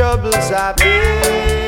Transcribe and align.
troubles 0.00 0.50
I've 0.50 0.76
been. 0.76 1.66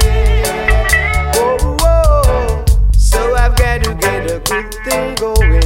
Oh, 1.35 1.59
oh, 1.61 2.23
oh. 2.25 2.65
so 2.97 3.35
I've 3.35 3.55
got 3.57 3.85
to 3.85 3.95
get 3.95 4.31
a 4.31 4.39
good 4.39 4.75
thing 4.87 5.15
going. 5.17 5.62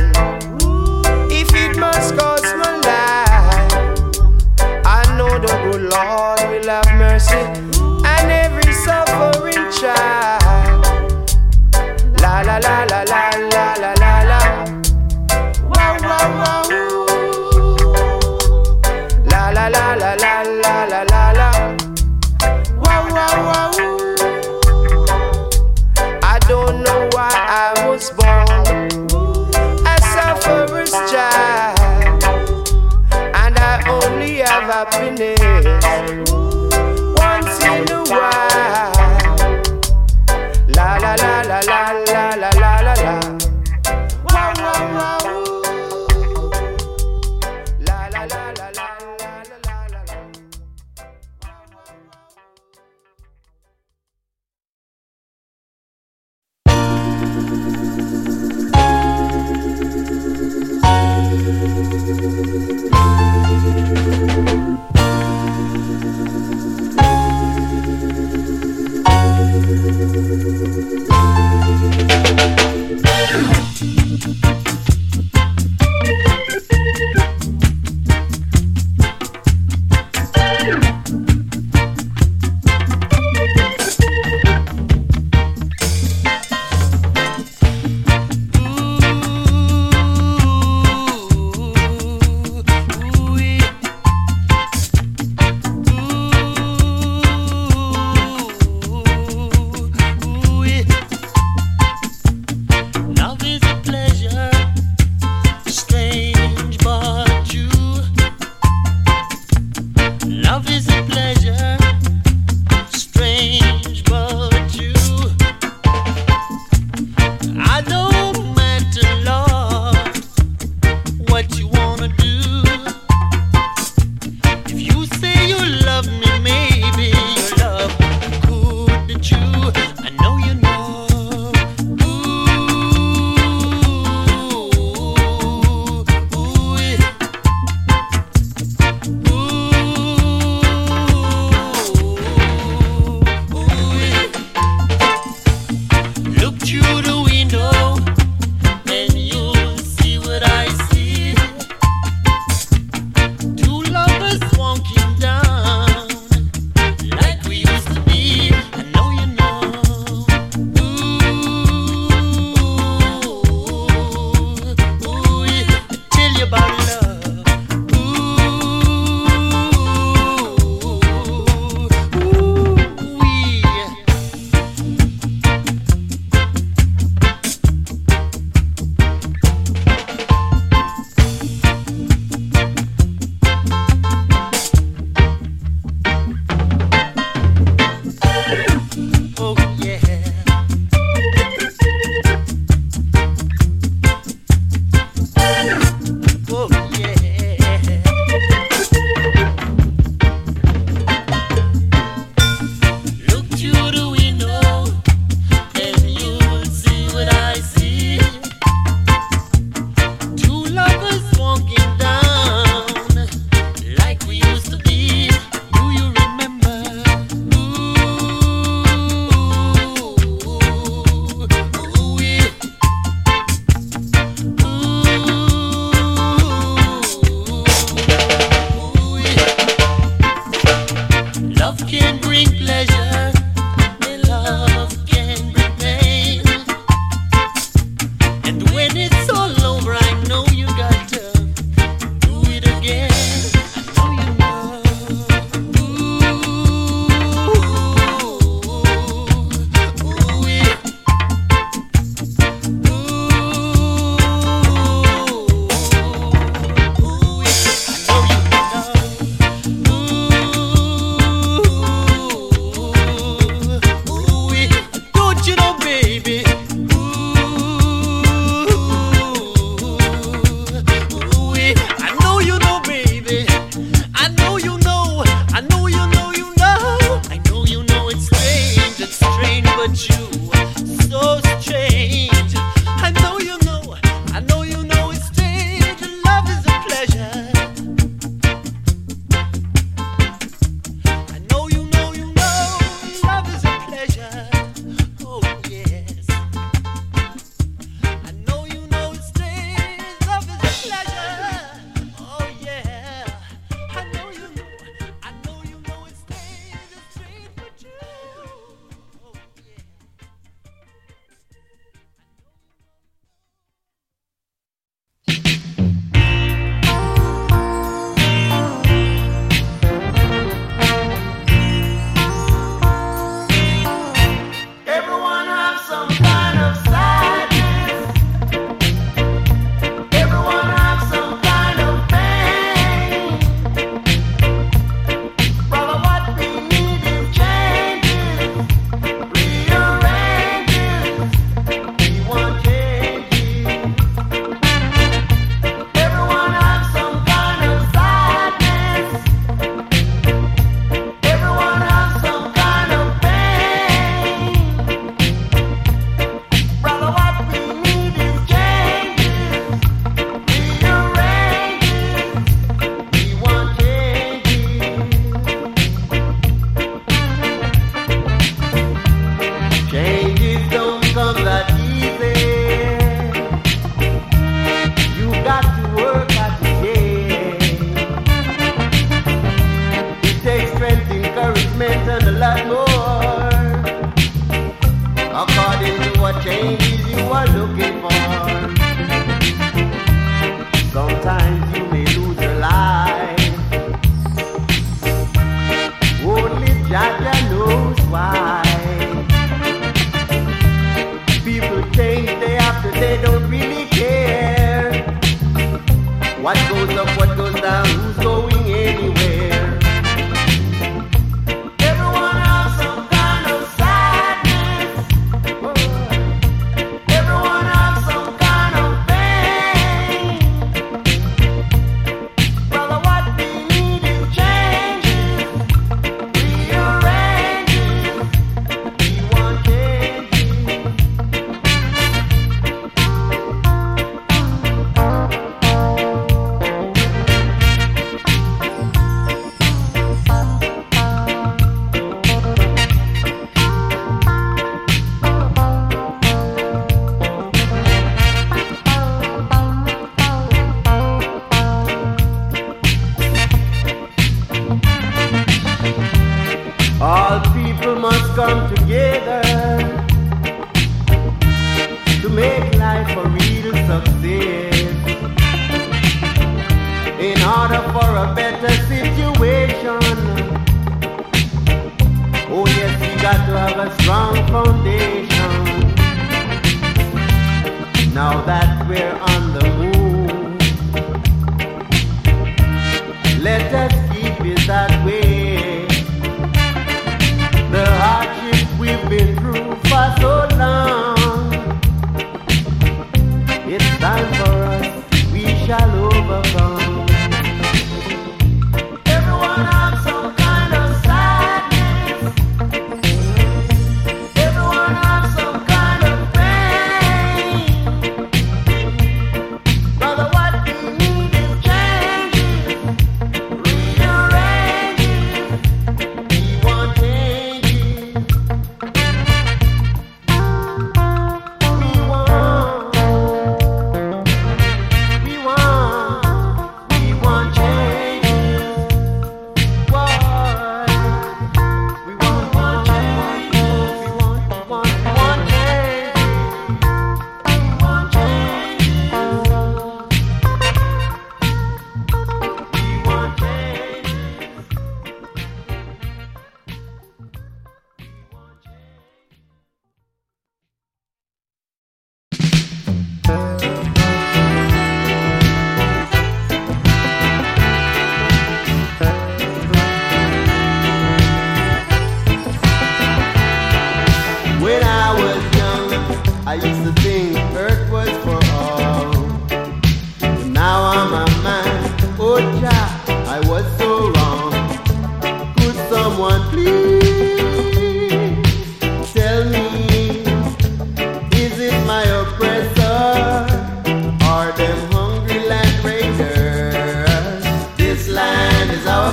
ojos 189.46 189.75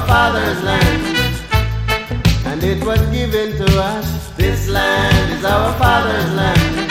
father's 0.06 0.64
land 0.64 1.24
and 2.54 2.64
it 2.64 2.84
was 2.86 3.02
given 3.10 3.58
to 3.58 3.80
us. 3.80 4.30
This 4.38 4.70
land 4.70 5.34
is 5.34 5.44
our 5.44 5.74
father's 5.80 6.34
land. 6.34 6.90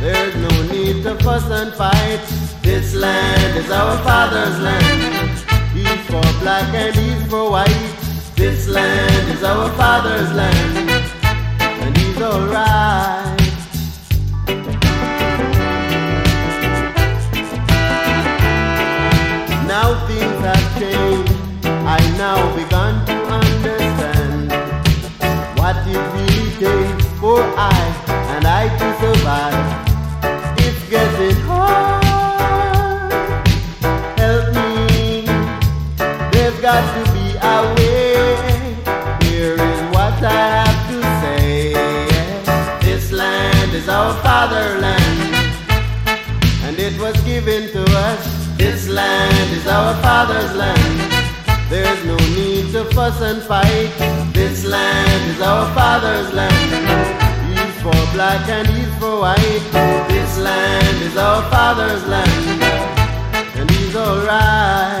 There's 0.00 0.34
no 0.36 0.62
need 0.72 1.02
to 1.04 1.14
fuss 1.22 1.48
and 1.50 1.72
fight. 1.74 2.24
This 2.62 2.94
land 2.94 3.58
is 3.58 3.70
our 3.70 3.96
father's 3.98 4.58
land. 4.60 5.30
He's 5.74 6.00
for 6.06 6.22
black 6.40 6.72
and 6.74 6.94
he's 6.94 7.22
for 7.30 7.50
white. 7.50 7.94
This 8.34 8.66
land 8.68 9.30
is 9.30 9.44
our 9.44 9.70
father's 9.76 10.32
land, 10.32 10.88
and 11.60 11.96
he's 11.96 12.20
alright. 12.20 13.13
Now 22.18 22.54
begun 22.54 23.04
to 23.06 23.12
understand 23.26 24.52
what 25.58 25.76
it 25.86 25.98
really 26.14 26.50
takes 26.62 27.06
for 27.18 27.40
I 27.56 27.74
and 28.34 28.46
I 28.46 28.68
to 28.78 28.88
survive. 29.02 29.64
It's 30.58 30.82
getting 30.88 31.40
hard. 31.42 33.12
Help 34.18 34.46
me. 34.54 35.26
There's 36.32 36.58
got 36.60 36.84
to 36.96 37.02
be 37.12 37.26
a 37.42 37.74
way. 37.74 38.24
Here 39.26 39.54
is 39.54 39.80
what 39.94 40.14
I 40.22 40.42
have 40.62 40.80
to 40.90 40.98
say. 41.22 41.72
This 42.84 43.10
land 43.10 43.72
is 43.72 43.88
our 43.88 44.14
fatherland 44.22 45.24
and 46.64 46.78
it 46.78 46.96
was 47.00 47.20
given 47.22 47.70
to 47.72 47.82
us. 48.08 48.56
This 48.56 48.88
land 48.88 49.50
is 49.56 49.66
our 49.66 49.94
father's 50.00 50.54
land. 50.54 51.03
Fuss 52.94 53.20
and 53.20 53.42
fight. 53.42 53.90
This 54.32 54.64
land 54.64 55.30
is 55.30 55.40
our 55.40 55.66
father's 55.74 56.32
land. 56.32 56.54
He's 57.50 57.82
for 57.82 58.00
black 58.14 58.48
and 58.48 58.68
he's 58.68 58.94
for 59.00 59.20
white. 59.20 59.64
This 60.08 60.38
land 60.38 61.02
is 61.02 61.16
our 61.16 61.42
father's 61.50 62.06
land, 62.06 62.62
and 63.58 63.70
he's 63.70 63.96
alright. 63.96 64.93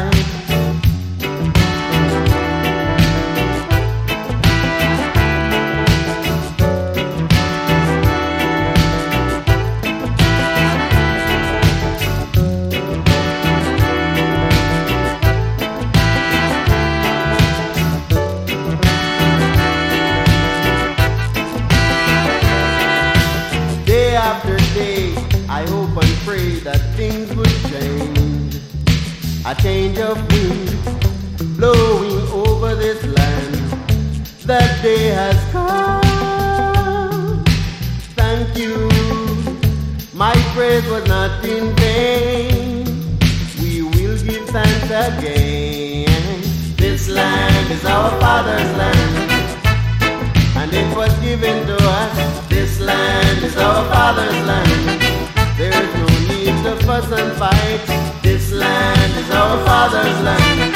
That 26.64 26.80
things 26.96 27.28
would 27.36 27.56
change. 27.70 28.56
A 29.44 29.54
change 29.54 29.98
of 29.98 30.16
wind 30.32 30.70
blowing 31.58 32.26
over 32.32 32.74
this 32.74 33.04
land. 33.04 33.54
That 34.46 34.82
day 34.82 35.08
has 35.08 35.36
come. 35.52 37.44
Thank 38.16 38.56
you. 38.56 38.88
My 40.14 40.32
praise 40.54 40.86
was 40.86 41.06
not 41.06 41.44
in 41.44 41.76
vain. 41.76 42.86
We 43.60 43.82
will 43.82 44.16
give 44.24 44.48
thanks 44.48 44.86
again. 44.86 46.40
This 46.76 47.10
land 47.10 47.70
is 47.72 47.84
our 47.84 48.10
father's 48.20 48.72
land 48.78 49.24
and 50.56 50.72
it 50.72 50.96
was 50.96 51.12
given 51.18 51.66
to 51.66 51.76
us. 51.76 52.48
This 52.48 52.80
land 52.80 53.44
is 53.44 53.54
our 53.58 53.84
father's 53.92 54.46
land. 54.46 55.02
There 55.58 55.74
is 55.84 55.94
no 55.94 56.13
to 56.78 56.86
fuss 56.86 57.10
and 57.12 57.32
fight. 57.36 58.22
This 58.22 58.52
land 58.52 59.12
is 59.18 59.30
our 59.30 59.64
father's 59.64 60.20
land. 60.22 60.74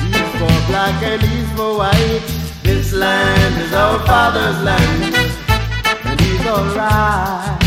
He's 0.00 0.30
for 0.38 0.66
black 0.68 1.02
and 1.02 1.22
he's 1.22 1.50
for 1.52 1.78
white. 1.78 2.22
This 2.62 2.92
land 2.92 3.62
is 3.62 3.72
our 3.72 3.98
father's 4.06 4.62
land, 4.62 5.14
and 6.04 6.20
he's 6.20 6.46
alright. 6.46 7.61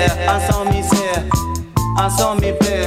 hair, 0.00 1.28
I 1.98 2.08
saw 2.08 2.34
me 2.34 2.52
I. 2.52 2.79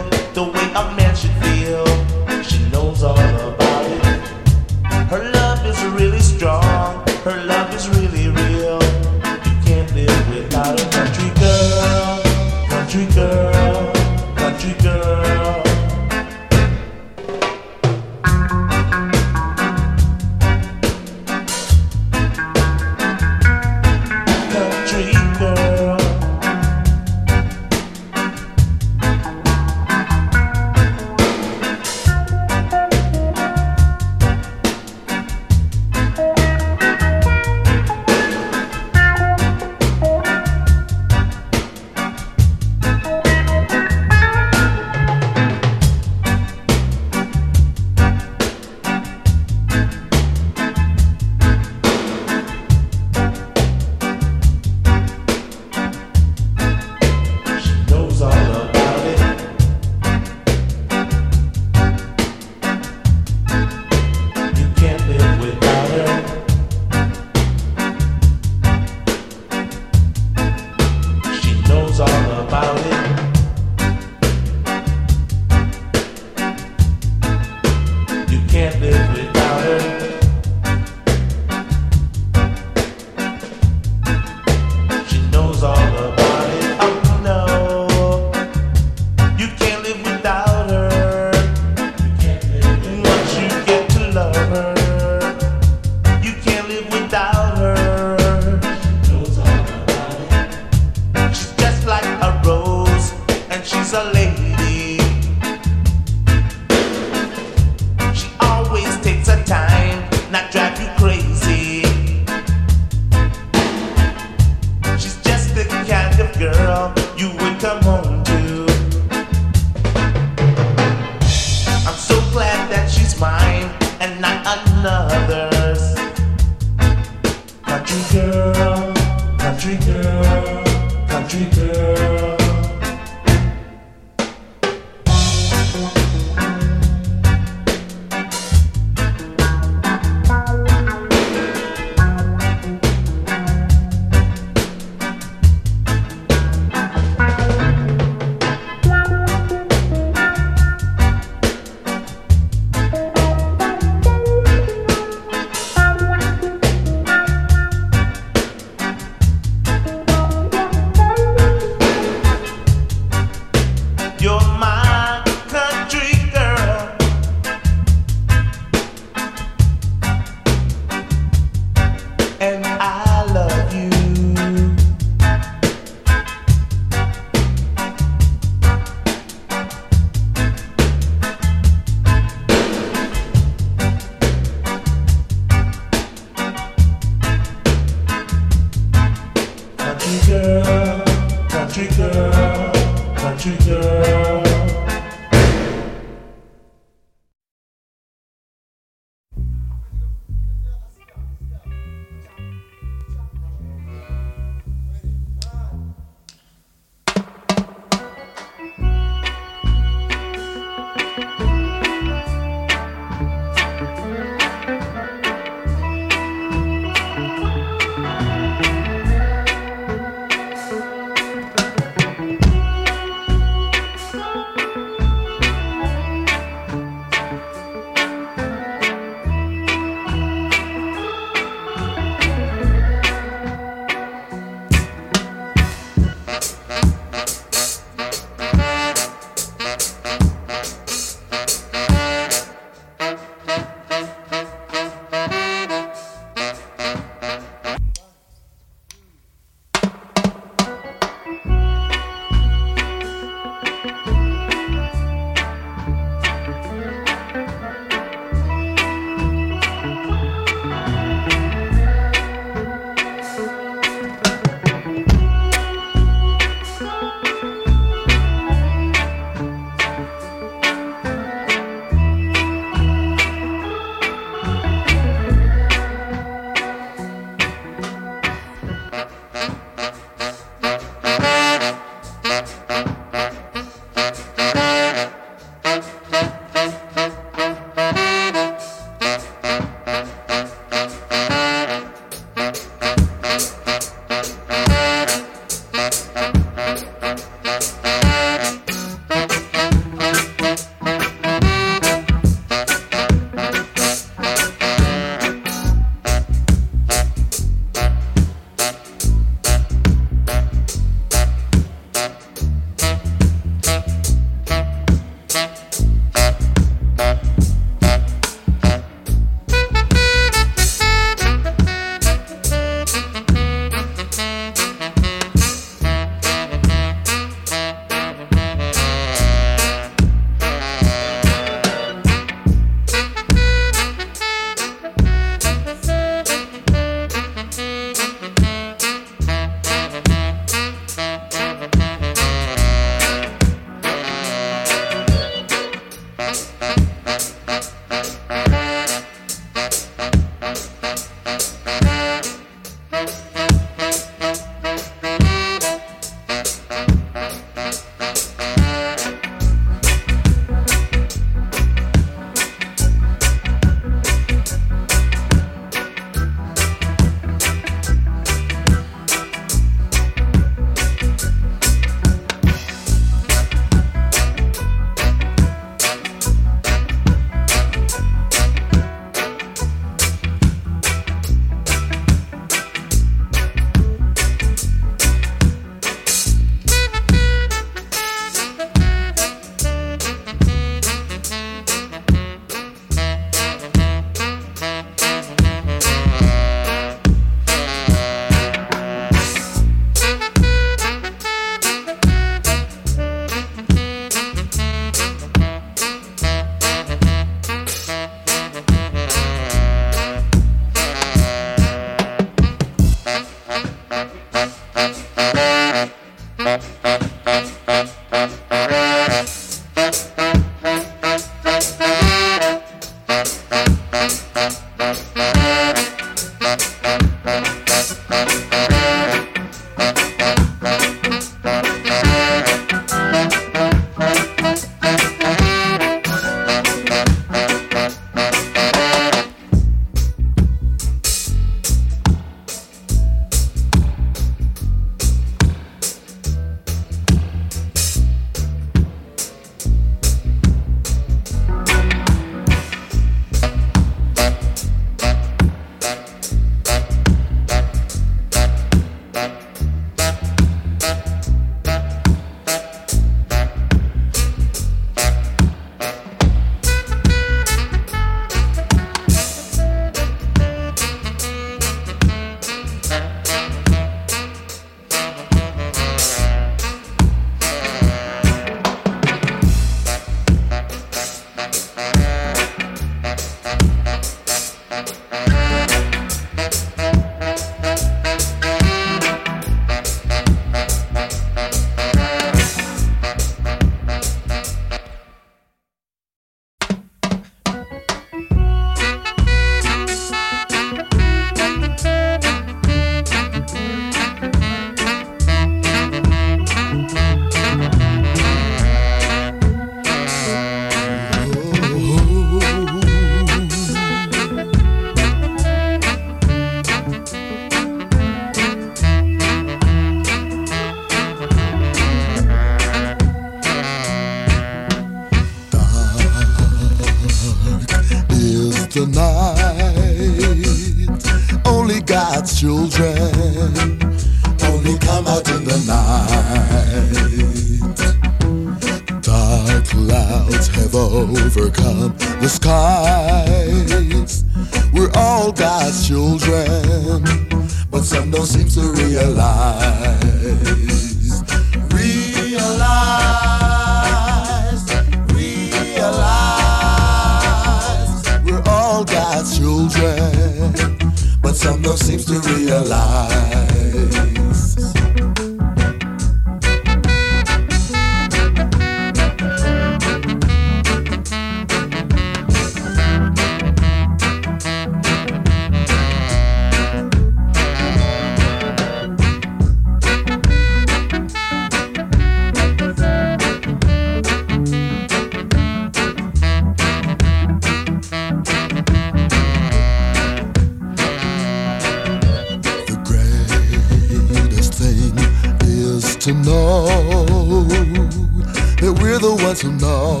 to 599.40 599.50
know, 599.52 600.00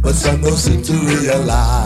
but 0.00 0.14
some 0.14 0.40
don't 0.40 0.56
seem 0.56 0.82
to 0.82 0.92
realize. 0.94 1.81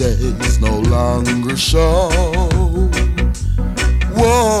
days 0.00 0.58
no 0.60 0.78
longer 0.80 1.54
show. 1.58 2.08
Whoa. 4.16 4.59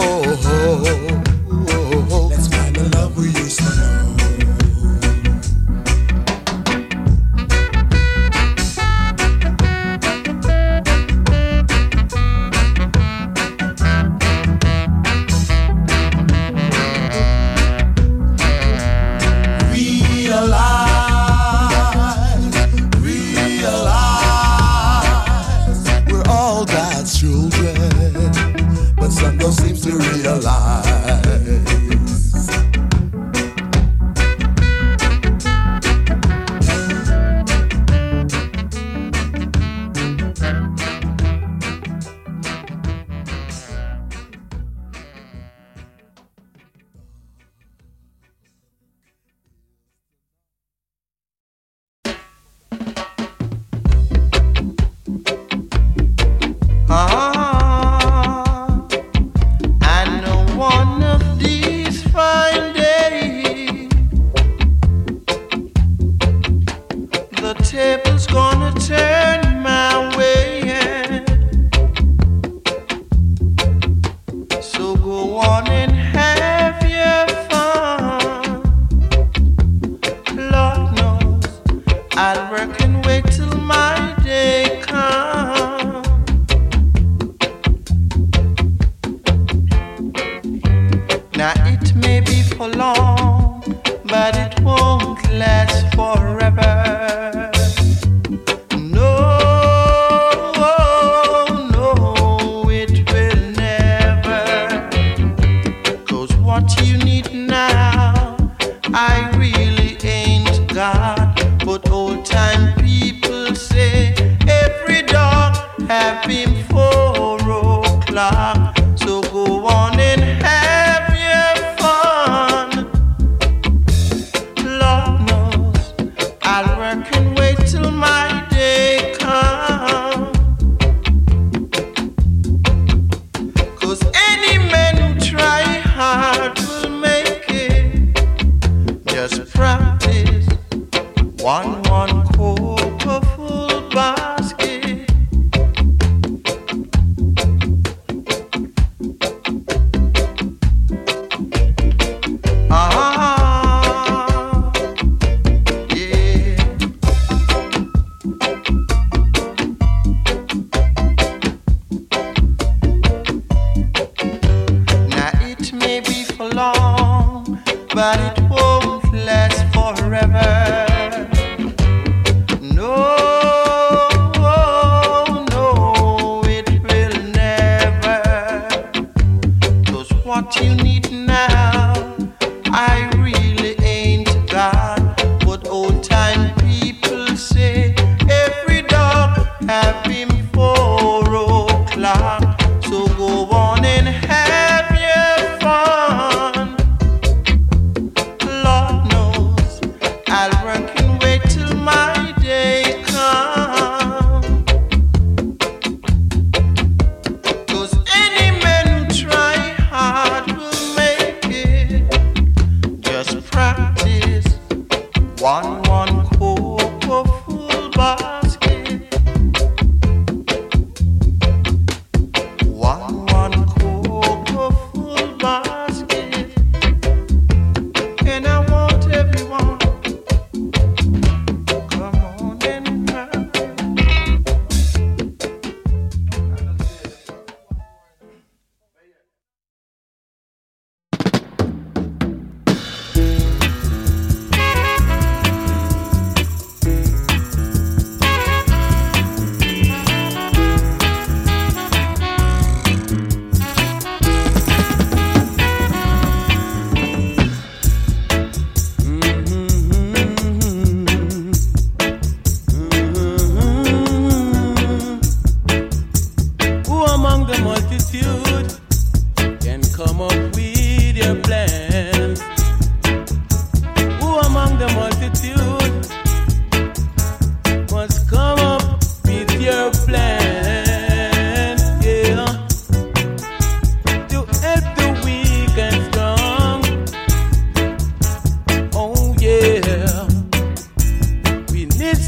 Maybe 91.94 92.06
may 92.06 92.20
be 92.20 92.42
for 92.42 92.68
long, 92.68 93.62
but 94.04 94.36
it 94.36 94.60
won't 94.60 95.22
last 95.32 95.92
forever. 95.94 96.99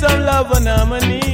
And 0.05 0.29
I 0.29 0.43
walked 0.43 0.67
alone. 0.67 1.32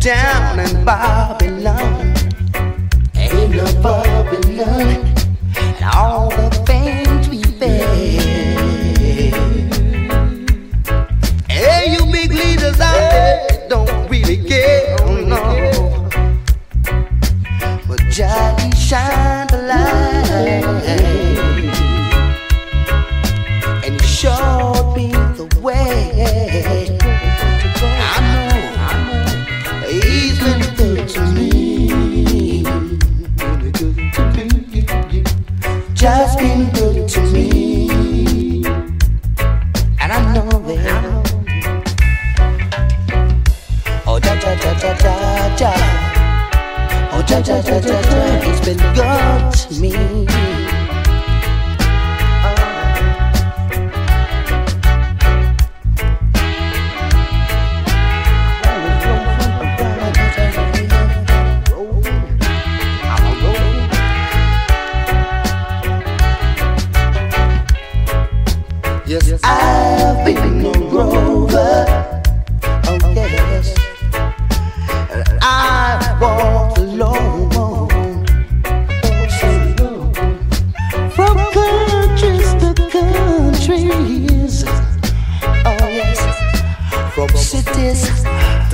down 0.00 0.58
in 0.58 0.82
Babylon. 0.82 2.09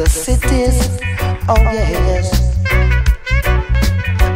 the 0.06 0.12
cities. 0.12 0.78
Oh, 1.48 1.56
yes. 1.58 2.54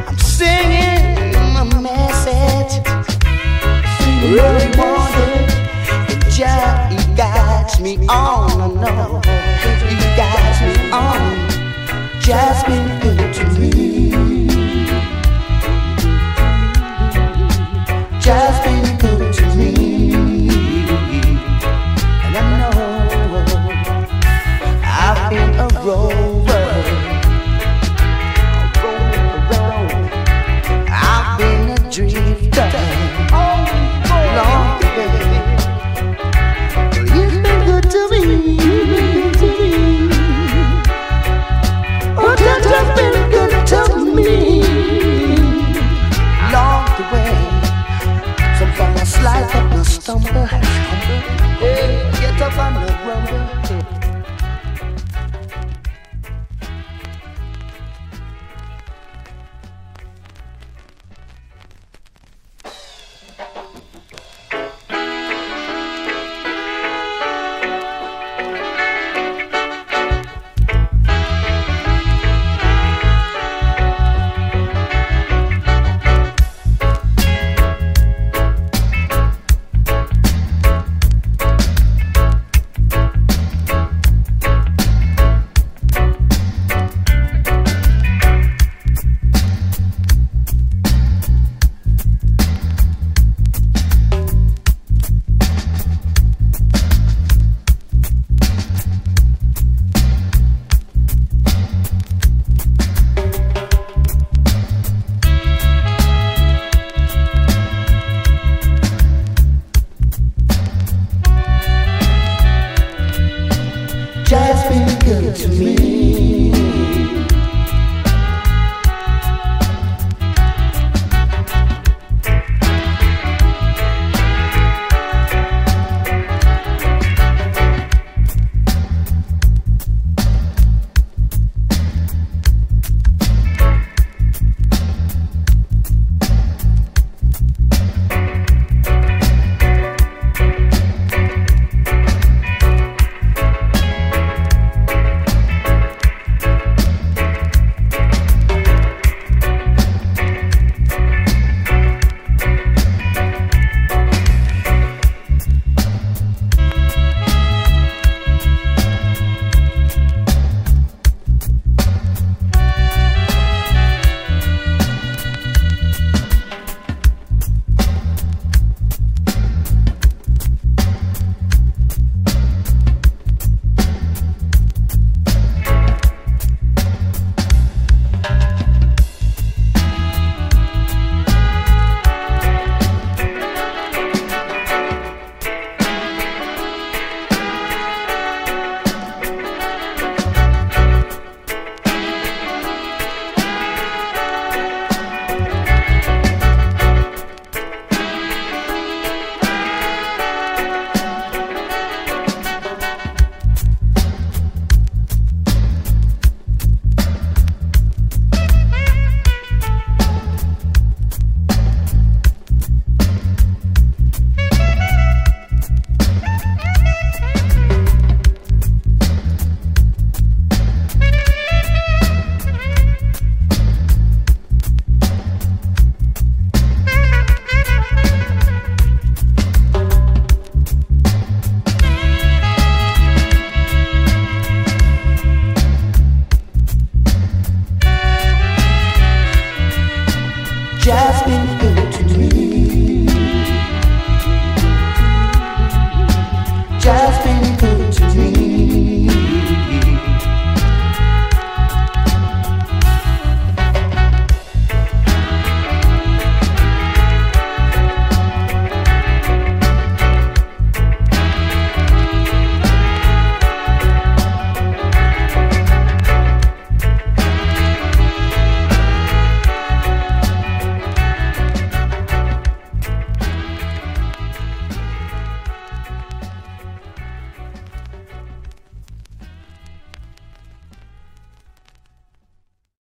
I'm 0.09 0.19
singing 0.19 1.35
a 1.57 1.65
message. 1.81 2.73
Really 4.35 4.69
wanted. 4.77 5.47
The 6.09 6.17
job, 6.37 6.91
he 6.91 7.15
got 7.15 7.81
me 7.81 8.07
on 8.09 8.61
and 8.61 8.85
on. 8.85 9.10